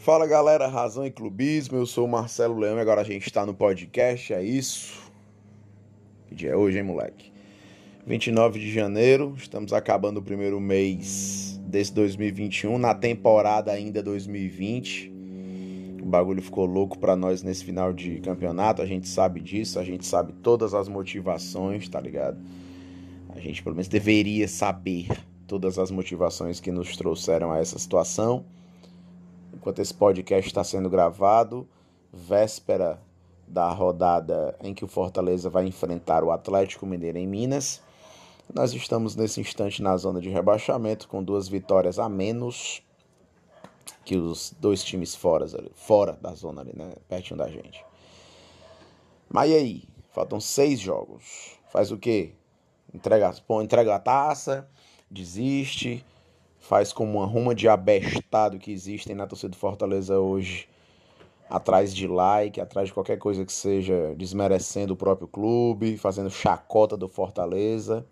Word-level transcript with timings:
Fala 0.00 0.26
galera, 0.26 0.66
Razão 0.66 1.04
e 1.04 1.10
Clubismo, 1.10 1.76
eu 1.76 1.84
sou 1.84 2.06
o 2.06 2.08
Marcelo 2.08 2.58
Leão 2.58 2.78
e 2.78 2.80
agora 2.80 3.02
a 3.02 3.04
gente 3.04 3.26
está 3.26 3.44
no 3.44 3.52
podcast, 3.52 4.32
é 4.32 4.42
isso? 4.42 4.98
Que 6.26 6.34
dia 6.34 6.52
é 6.52 6.56
hoje, 6.56 6.78
hein, 6.78 6.84
moleque? 6.84 7.30
29 8.06 8.58
de 8.58 8.72
janeiro, 8.72 9.34
estamos 9.36 9.74
acabando 9.74 10.16
o 10.16 10.22
primeiro 10.22 10.58
mês 10.58 11.60
desse 11.66 11.92
2021, 11.92 12.78
na 12.78 12.94
temporada 12.94 13.72
ainda 13.72 14.02
2020. 14.02 15.12
O 16.02 16.06
bagulho 16.06 16.40
ficou 16.40 16.64
louco 16.64 16.98
para 16.98 17.14
nós 17.14 17.42
nesse 17.42 17.62
final 17.62 17.92
de 17.92 18.20
campeonato, 18.20 18.80
a 18.80 18.86
gente 18.86 19.06
sabe 19.06 19.38
disso, 19.38 19.78
a 19.78 19.84
gente 19.84 20.06
sabe 20.06 20.32
todas 20.32 20.72
as 20.72 20.88
motivações, 20.88 21.86
tá 21.90 22.00
ligado? 22.00 22.38
A 23.36 23.38
gente 23.38 23.62
pelo 23.62 23.74
menos 23.74 23.86
deveria 23.86 24.48
saber 24.48 25.08
todas 25.46 25.78
as 25.78 25.90
motivações 25.90 26.58
que 26.58 26.72
nos 26.72 26.96
trouxeram 26.96 27.52
a 27.52 27.58
essa 27.58 27.78
situação 27.78 28.46
enquanto 29.60 29.78
esse 29.80 29.92
podcast 29.92 30.48
está 30.48 30.64
sendo 30.64 30.88
gravado, 30.88 31.68
véspera 32.10 32.98
da 33.46 33.68
rodada 33.70 34.56
em 34.62 34.72
que 34.72 34.82
o 34.82 34.88
Fortaleza 34.88 35.50
vai 35.50 35.66
enfrentar 35.66 36.24
o 36.24 36.30
Atlético 36.30 36.86
Mineiro 36.86 37.18
em 37.18 37.26
Minas. 37.26 37.82
Nós 38.52 38.72
estamos 38.72 39.14
nesse 39.14 39.38
instante 39.38 39.82
na 39.82 39.94
zona 39.98 40.18
de 40.18 40.30
rebaixamento 40.30 41.06
com 41.06 41.22
duas 41.22 41.46
vitórias 41.46 41.98
a 41.98 42.08
menos 42.08 42.82
que 44.02 44.16
os 44.16 44.54
dois 44.58 44.82
times 44.82 45.14
fora, 45.14 45.46
fora 45.74 46.14
da 46.14 46.32
zona 46.32 46.62
ali, 46.62 46.72
né? 46.74 46.94
Pertinho 47.06 47.36
da 47.36 47.48
gente. 47.48 47.84
Mas 49.28 49.50
e 49.50 49.54
aí? 49.54 49.84
Faltam 50.10 50.40
seis 50.40 50.80
jogos. 50.80 51.58
Faz 51.68 51.92
o 51.92 51.98
quê? 51.98 52.32
Entrega, 52.94 53.34
entrega 53.62 53.94
a 53.94 54.00
taça, 54.00 54.66
desiste, 55.10 56.02
faz 56.60 56.92
como 56.92 57.18
uma 57.18 57.26
ruma 57.26 57.54
de 57.54 57.68
abestado 57.68 58.58
que 58.58 58.70
existem 58.70 59.16
na 59.16 59.26
torcida 59.26 59.48
do 59.48 59.56
Fortaleza 59.56 60.20
hoje, 60.20 60.68
atrás 61.48 61.92
de 61.92 62.06
like, 62.06 62.60
atrás 62.60 62.88
de 62.88 62.94
qualquer 62.94 63.18
coisa 63.18 63.44
que 63.44 63.52
seja 63.52 64.14
desmerecendo 64.14 64.92
o 64.92 64.96
próprio 64.96 65.26
clube, 65.26 65.96
fazendo 65.96 66.30
chacota 66.30 66.96
do 66.96 67.08
Fortaleza, 67.08 68.06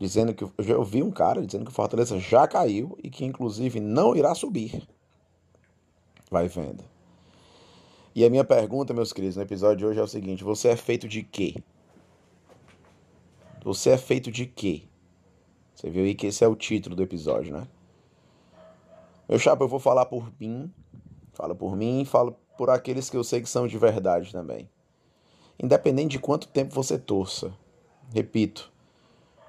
dizendo 0.00 0.34
que 0.34 0.42
eu 0.42 0.78
ouvi 0.78 1.02
um 1.02 1.10
cara 1.10 1.44
dizendo 1.44 1.66
que 1.66 1.70
o 1.70 1.74
Fortaleza 1.74 2.18
já 2.18 2.48
caiu 2.48 2.98
e 3.04 3.10
que 3.10 3.24
inclusive 3.24 3.78
não 3.78 4.16
irá 4.16 4.34
subir. 4.34 4.82
Vai 6.30 6.48
vendo. 6.48 6.82
E 8.14 8.24
a 8.24 8.30
minha 8.30 8.44
pergunta, 8.44 8.92
meus 8.92 9.12
queridos, 9.12 9.36
no 9.36 9.42
episódio 9.42 9.76
de 9.76 9.86
hoje 9.86 10.00
é 10.00 10.02
o 10.02 10.08
seguinte: 10.08 10.42
você 10.42 10.68
é 10.68 10.76
feito 10.76 11.06
de 11.06 11.22
quê? 11.22 11.54
Você 13.62 13.90
é 13.90 13.98
feito 13.98 14.30
de 14.30 14.46
quê? 14.46 14.87
Você 15.78 15.90
viu 15.90 16.02
aí 16.02 16.12
que 16.12 16.26
esse 16.26 16.42
é 16.42 16.48
o 16.48 16.56
título 16.56 16.96
do 16.96 17.04
episódio, 17.04 17.52
né? 17.52 17.68
Meu 19.28 19.38
chapa, 19.38 19.62
eu 19.62 19.68
vou 19.68 19.78
falar 19.78 20.06
por 20.06 20.28
mim, 20.36 20.74
falo 21.32 21.54
por 21.54 21.76
mim 21.76 22.00
e 22.00 22.04
falo 22.04 22.34
por 22.56 22.68
aqueles 22.68 23.08
que 23.08 23.16
eu 23.16 23.22
sei 23.22 23.40
que 23.40 23.48
são 23.48 23.64
de 23.64 23.78
verdade 23.78 24.32
também. 24.32 24.68
Independente 25.56 26.10
de 26.10 26.18
quanto 26.18 26.48
tempo 26.48 26.74
você 26.74 26.98
torça, 26.98 27.54
repito, 28.12 28.72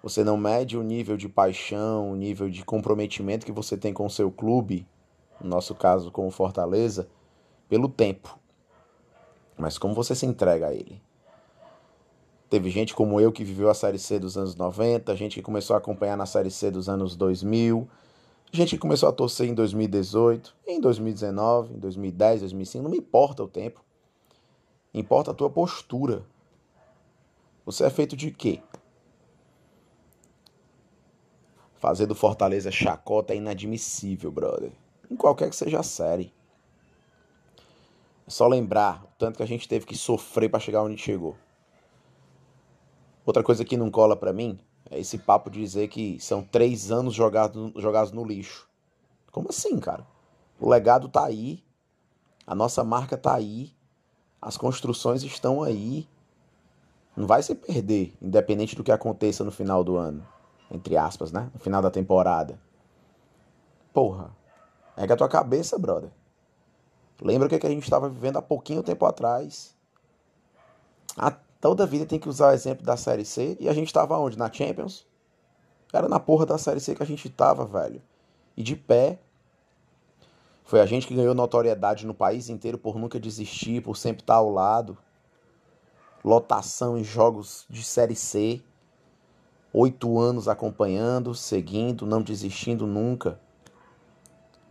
você 0.00 0.22
não 0.22 0.36
mede 0.36 0.78
o 0.78 0.84
nível 0.84 1.16
de 1.16 1.28
paixão, 1.28 2.12
o 2.12 2.14
nível 2.14 2.48
de 2.48 2.64
comprometimento 2.64 3.44
que 3.44 3.50
você 3.50 3.76
tem 3.76 3.92
com 3.92 4.06
o 4.06 4.10
seu 4.10 4.30
clube, 4.30 4.86
no 5.40 5.50
nosso 5.50 5.74
caso 5.74 6.12
com 6.12 6.28
o 6.28 6.30
Fortaleza, 6.30 7.08
pelo 7.68 7.88
tempo, 7.88 8.38
mas 9.58 9.76
como 9.76 9.92
você 9.92 10.14
se 10.14 10.24
entrega 10.24 10.68
a 10.68 10.72
ele. 10.72 11.02
Teve 12.52 12.68
gente 12.68 12.94
como 12.94 13.18
eu 13.18 13.32
que 13.32 13.44
viveu 13.44 13.70
a 13.70 13.74
Série 13.74 13.98
C 13.98 14.18
dos 14.18 14.36
anos 14.36 14.54
90, 14.54 15.16
gente 15.16 15.36
que 15.36 15.42
começou 15.42 15.72
a 15.72 15.78
acompanhar 15.78 16.18
na 16.18 16.26
Série 16.26 16.50
C 16.50 16.70
dos 16.70 16.86
anos 16.86 17.16
2000, 17.16 17.88
gente 18.52 18.76
que 18.76 18.78
começou 18.78 19.08
a 19.08 19.12
torcer 19.12 19.48
em 19.48 19.54
2018, 19.54 20.54
em 20.66 20.78
2019, 20.78 21.72
em 21.72 21.78
2010, 21.78 22.40
2005, 22.40 22.82
não 22.82 22.90
me 22.90 22.98
importa 22.98 23.42
o 23.42 23.48
tempo. 23.48 23.82
Importa 24.92 25.30
a 25.30 25.34
tua 25.34 25.48
postura. 25.48 26.26
Você 27.64 27.84
é 27.84 27.88
feito 27.88 28.14
de 28.14 28.30
quê? 28.30 28.60
Fazer 31.76 32.04
do 32.04 32.14
Fortaleza 32.14 32.70
chacota 32.70 33.32
é 33.32 33.38
inadmissível, 33.38 34.30
brother. 34.30 34.72
Em 35.10 35.16
qualquer 35.16 35.48
que 35.48 35.56
seja 35.56 35.80
a 35.80 35.82
série. 35.82 36.30
É 38.26 38.30
só 38.30 38.46
lembrar 38.46 39.04
o 39.04 39.08
tanto 39.16 39.38
que 39.38 39.42
a 39.42 39.48
gente 39.48 39.66
teve 39.66 39.86
que 39.86 39.96
sofrer 39.96 40.50
para 40.50 40.60
chegar 40.60 40.82
onde 40.82 41.00
chegou. 41.00 41.34
Outra 43.24 43.42
coisa 43.42 43.64
que 43.64 43.76
não 43.76 43.90
cola 43.90 44.16
para 44.16 44.32
mim 44.32 44.58
é 44.90 44.98
esse 44.98 45.16
papo 45.16 45.48
de 45.48 45.60
dizer 45.60 45.88
que 45.88 46.18
são 46.20 46.42
três 46.42 46.90
anos 46.90 47.14
jogados, 47.14 48.12
no 48.12 48.24
lixo. 48.24 48.68
Como 49.30 49.48
assim, 49.48 49.78
cara? 49.78 50.06
O 50.60 50.68
legado 50.68 51.08
tá 51.08 51.24
aí, 51.24 51.62
a 52.46 52.54
nossa 52.54 52.82
marca 52.82 53.16
tá 53.16 53.34
aí, 53.34 53.72
as 54.40 54.56
construções 54.56 55.22
estão 55.22 55.62
aí. 55.62 56.08
Não 57.16 57.26
vai 57.26 57.42
se 57.42 57.54
perder, 57.54 58.16
independente 58.20 58.74
do 58.74 58.82
que 58.82 58.90
aconteça 58.90 59.44
no 59.44 59.52
final 59.52 59.84
do 59.84 59.96
ano. 59.96 60.26
Entre 60.70 60.96
aspas, 60.96 61.30
né? 61.30 61.50
No 61.54 61.60
final 61.60 61.80
da 61.80 61.90
temporada. 61.90 62.58
Porra, 63.92 64.34
pega 64.96 65.14
a 65.14 65.16
tua 65.16 65.28
cabeça, 65.28 65.78
brother. 65.78 66.10
Lembra 67.20 67.46
o 67.46 67.48
que, 67.48 67.54
é 67.54 67.58
que 67.58 67.66
a 67.66 67.70
gente 67.70 67.84
estava 67.84 68.08
vivendo 68.08 68.38
há 68.38 68.42
pouquinho 68.42 68.82
tempo 68.82 69.06
atrás. 69.06 69.76
Toda 71.62 71.86
vida 71.86 72.04
tem 72.04 72.18
que 72.18 72.28
usar 72.28 72.48
o 72.48 72.54
exemplo 72.54 72.84
da 72.84 72.96
Série 72.96 73.24
C. 73.24 73.56
E 73.60 73.68
a 73.68 73.72
gente 73.72 73.92
tava 73.92 74.18
onde? 74.18 74.36
Na 74.36 74.52
Champions? 74.52 75.06
Era 75.92 76.08
na 76.08 76.18
porra 76.18 76.44
da 76.44 76.58
Série 76.58 76.80
C 76.80 76.92
que 76.92 77.04
a 77.04 77.06
gente 77.06 77.30
tava, 77.30 77.64
velho. 77.64 78.02
E 78.56 78.64
de 78.64 78.74
pé. 78.74 79.20
Foi 80.64 80.80
a 80.80 80.86
gente 80.86 81.06
que 81.06 81.14
ganhou 81.14 81.36
notoriedade 81.36 82.04
no 82.04 82.14
país 82.14 82.48
inteiro 82.48 82.76
por 82.76 82.98
nunca 82.98 83.20
desistir, 83.20 83.80
por 83.80 83.96
sempre 83.96 84.24
estar 84.24 84.34
ao 84.34 84.50
lado. 84.50 84.98
Lotação 86.24 86.98
em 86.98 87.04
jogos 87.04 87.64
de 87.70 87.84
Série 87.84 88.16
C. 88.16 88.60
Oito 89.72 90.18
anos 90.18 90.48
acompanhando, 90.48 91.32
seguindo, 91.32 92.04
não 92.04 92.22
desistindo 92.22 92.88
nunca. 92.88 93.38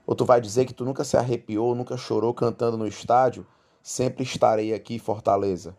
Ou 0.06 0.14
tu 0.14 0.26
vai 0.26 0.42
dizer 0.42 0.66
que 0.66 0.74
tu 0.74 0.84
nunca 0.84 1.06
se 1.06 1.16
arrepiou, 1.16 1.74
nunca 1.74 1.96
chorou 1.96 2.34
cantando 2.34 2.76
no 2.76 2.86
estádio? 2.86 3.48
Sempre 3.82 4.24
estarei 4.24 4.74
aqui, 4.74 5.00
Fortaleza. 5.00 5.74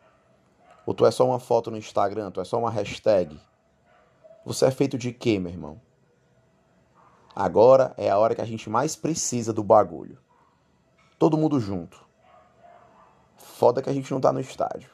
Ou 0.84 0.94
tu 0.94 1.06
é 1.06 1.10
só 1.10 1.26
uma 1.26 1.38
foto 1.38 1.70
no 1.70 1.76
Instagram, 1.76 2.30
tu 2.30 2.40
é 2.40 2.44
só 2.44 2.58
uma 2.58 2.70
hashtag? 2.70 3.40
Você 4.44 4.66
é 4.66 4.70
feito 4.70 4.98
de 4.98 5.12
quê, 5.12 5.38
meu 5.38 5.50
irmão? 5.50 5.80
Agora 7.34 7.94
é 7.96 8.10
a 8.10 8.18
hora 8.18 8.34
que 8.34 8.40
a 8.40 8.46
gente 8.46 8.68
mais 8.68 8.96
precisa 8.96 9.52
do 9.52 9.62
bagulho. 9.62 10.18
Todo 11.18 11.38
mundo 11.38 11.60
junto. 11.60 12.04
Foda 13.36 13.80
que 13.80 13.88
a 13.88 13.92
gente 13.92 14.10
não 14.10 14.20
tá 14.20 14.32
no 14.32 14.40
estádio. 14.40 14.90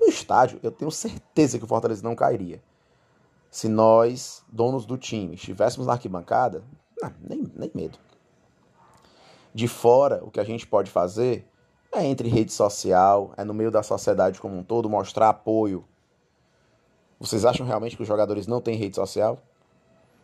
No 0.00 0.06
estádio, 0.06 0.58
eu 0.62 0.72
tenho 0.72 0.90
certeza 0.90 1.58
que 1.58 1.64
o 1.64 1.68
Fortaleza 1.68 2.02
não 2.02 2.16
cairia. 2.16 2.62
Se 3.50 3.68
nós, 3.68 4.44
donos 4.48 4.86
do 4.86 4.96
time, 4.96 5.34
estivéssemos 5.34 5.86
na 5.86 5.94
arquibancada, 5.94 6.64
não, 7.00 7.12
nem, 7.20 7.52
nem 7.54 7.70
medo. 7.74 7.98
De 9.54 9.68
fora, 9.68 10.22
o 10.24 10.30
que 10.30 10.40
a 10.40 10.44
gente 10.44 10.66
pode 10.66 10.90
fazer 10.90 11.46
é 11.92 12.04
entre 12.04 12.28
rede 12.28 12.52
social, 12.52 13.32
é 13.36 13.44
no 13.44 13.54
meio 13.54 13.70
da 13.70 13.82
sociedade 13.82 14.40
como 14.40 14.56
um 14.56 14.62
todo, 14.62 14.88
mostrar 14.88 15.30
apoio. 15.30 15.84
Vocês 17.18 17.44
acham 17.44 17.66
realmente 17.66 17.96
que 17.96 18.02
os 18.02 18.08
jogadores 18.08 18.46
não 18.46 18.60
têm 18.60 18.76
rede 18.76 18.96
social? 18.96 19.42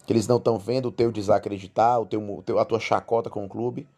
Que 0.06 0.12
eles 0.12 0.28
não 0.28 0.36
estão 0.36 0.58
vendo 0.58 0.86
o 0.86 0.92
teu 0.92 1.10
desacreditar, 1.10 2.00
o 2.00 2.06
teu, 2.06 2.58
a 2.58 2.64
tua 2.64 2.78
chacota 2.78 3.30
com 3.30 3.44
o 3.44 3.48
clube? 3.48 3.88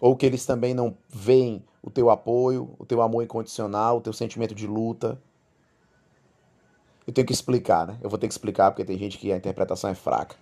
Ou 0.00 0.16
que 0.16 0.26
eles 0.26 0.44
também 0.44 0.74
não 0.74 0.96
veem 1.08 1.64
o 1.82 1.90
teu 1.90 2.10
apoio, 2.10 2.74
o 2.78 2.84
teu 2.84 3.00
amor 3.00 3.22
incondicional, 3.22 3.98
o 3.98 4.00
teu 4.00 4.12
sentimento 4.12 4.54
de 4.54 4.66
luta? 4.66 5.18
Eu 7.06 7.12
tenho 7.12 7.26
que 7.26 7.32
explicar, 7.32 7.86
né? 7.86 7.96
Eu 8.02 8.10
vou 8.10 8.18
ter 8.18 8.26
que 8.26 8.34
explicar 8.34 8.72
porque 8.72 8.84
tem 8.84 8.98
gente 8.98 9.16
que 9.16 9.32
a 9.32 9.36
interpretação 9.36 9.88
é 9.88 9.94
fraca. 9.94 10.36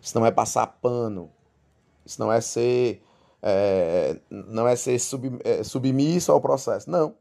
Isso 0.00 0.18
não 0.18 0.26
é 0.26 0.30
passar 0.30 0.66
pano. 0.66 1.30
Isso 2.04 2.18
não 2.18 2.32
é 2.32 2.40
ser 2.40 3.02
é, 3.42 4.18
não 4.30 4.66
é 4.66 4.74
ser 4.76 4.98
sub, 4.98 5.38
é, 5.44 5.62
submisso 5.62 6.32
ao 6.32 6.40
processo. 6.40 6.90
Não. 6.90 7.14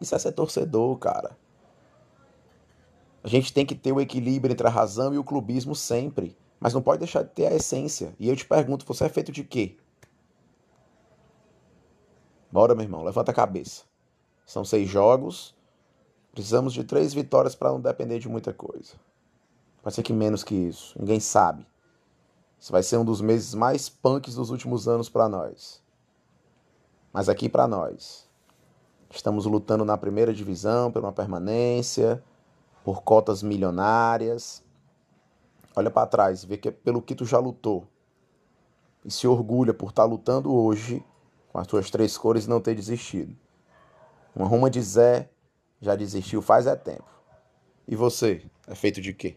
Isso 0.00 0.14
é 0.14 0.18
ser 0.18 0.32
torcedor, 0.32 0.96
cara. 0.98 1.36
A 3.22 3.28
gente 3.28 3.52
tem 3.52 3.66
que 3.66 3.74
ter 3.74 3.92
o 3.92 4.00
equilíbrio 4.00 4.52
entre 4.52 4.66
a 4.66 4.70
razão 4.70 5.12
e 5.12 5.18
o 5.18 5.24
clubismo 5.24 5.74
sempre. 5.74 6.36
Mas 6.60 6.72
não 6.72 6.82
pode 6.82 7.00
deixar 7.00 7.22
de 7.22 7.30
ter 7.30 7.46
a 7.46 7.54
essência. 7.54 8.14
E 8.18 8.28
eu 8.28 8.36
te 8.36 8.46
pergunto, 8.46 8.86
você 8.86 9.04
é 9.04 9.08
feito 9.08 9.32
de 9.32 9.44
quê? 9.44 9.76
Bora, 12.50 12.74
meu 12.74 12.84
irmão, 12.84 13.02
levanta 13.02 13.32
a 13.32 13.34
cabeça. 13.34 13.84
São 14.46 14.64
seis 14.64 14.88
jogos. 14.88 15.54
Precisamos 16.32 16.72
de 16.72 16.84
três 16.84 17.12
vitórias 17.12 17.54
para 17.54 17.70
não 17.70 17.80
depender 17.80 18.18
de 18.18 18.28
muita 18.28 18.52
coisa. 18.52 18.94
Pode 19.82 19.94
ser 19.94 20.02
que 20.02 20.12
menos 20.12 20.44
que 20.44 20.54
isso. 20.54 20.98
Ninguém 20.98 21.20
sabe. 21.20 21.66
Vai 22.70 22.82
ser 22.82 22.96
um 22.96 23.04
dos 23.04 23.20
meses 23.20 23.54
mais 23.54 23.88
punks 23.88 24.34
dos 24.34 24.50
últimos 24.50 24.88
anos 24.88 25.08
para 25.08 25.28
nós. 25.28 25.82
Mas 27.12 27.28
aqui 27.28 27.48
para 27.48 27.66
nós. 27.68 28.26
Estamos 29.10 29.46
lutando 29.46 29.84
na 29.84 29.96
primeira 29.96 30.34
divisão 30.34 30.90
por 30.90 31.02
uma 31.02 31.12
permanência, 31.12 32.22
por 32.84 33.02
cotas 33.02 33.42
milionárias. 33.42 34.62
Olha 35.74 35.90
para 35.90 36.06
trás, 36.06 36.44
vê 36.44 36.56
que 36.56 36.68
é 36.68 36.72
pelo 36.72 37.00
que 37.00 37.14
tu 37.14 37.24
já 37.24 37.38
lutou. 37.38 37.86
E 39.04 39.10
se 39.10 39.28
orgulha 39.28 39.72
por 39.72 39.90
estar 39.90 40.02
tá 40.02 40.08
lutando 40.08 40.52
hoje 40.52 41.04
com 41.52 41.58
as 41.58 41.66
suas 41.68 41.90
três 41.90 42.18
cores 42.18 42.44
e 42.44 42.50
não 42.50 42.60
ter 42.60 42.74
desistido. 42.74 43.34
Uma 44.34 44.46
Roma 44.46 44.68
de 44.68 44.82
Zé 44.82 45.30
já 45.80 45.94
desistiu 45.94 46.42
faz 46.42 46.66
é 46.66 46.74
tempo. 46.74 47.08
E 47.86 47.94
você, 47.94 48.44
é 48.66 48.74
feito 48.74 49.00
de 49.00 49.14
quê? 49.14 49.36